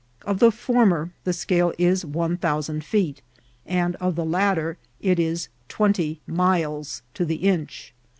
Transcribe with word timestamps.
Of 0.23 0.39
the 0.39 0.49
former, 0.51 1.11
the 1.25 1.31
scale 1.31 1.75
is 1.77 2.03
one 2.03 2.35
thousand 2.35 2.83
feet, 2.83 3.21
and 3.67 3.95
of 3.97 4.15
the 4.15 4.25
latter 4.25 4.79
it 4.99 5.19
is 5.19 5.47
twen* 5.69 5.93
ty 5.93 6.17
miles 6.25 7.03
to 7.13 7.23
the 7.23 7.35
inch. 7.35 7.93